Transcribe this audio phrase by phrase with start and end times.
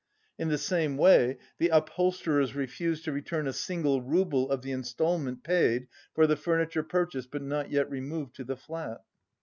[0.39, 5.43] In the same way the upholsterers refused to return a single rouble of the instalment
[5.43, 5.85] paid
[6.15, 9.03] for the furniture purchased but not yet removed to the flat.